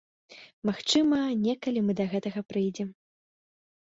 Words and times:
Магчыма, 0.69 1.19
некалі 1.47 1.83
мы 1.89 1.93
да 1.99 2.05
гэтага 2.13 2.39
прыйдзем. 2.55 2.89